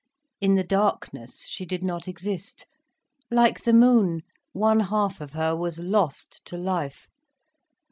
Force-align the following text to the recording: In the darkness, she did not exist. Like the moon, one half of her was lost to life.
In 0.39 0.55
the 0.55 0.63
darkness, 0.63 1.45
she 1.47 1.63
did 1.63 1.83
not 1.83 2.07
exist. 2.07 2.65
Like 3.29 3.61
the 3.65 3.71
moon, 3.71 4.21
one 4.51 4.79
half 4.79 5.21
of 5.21 5.33
her 5.33 5.55
was 5.55 5.77
lost 5.77 6.43
to 6.45 6.57
life. 6.57 7.07